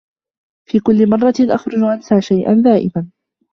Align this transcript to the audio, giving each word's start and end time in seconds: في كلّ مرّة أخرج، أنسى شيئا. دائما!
في 0.69 0.79
كلّ 0.79 1.09
مرّة 1.09 1.33
أخرج، 1.53 1.73
أنسى 1.75 2.21
شيئا. 2.21 2.53
دائما! 2.53 3.11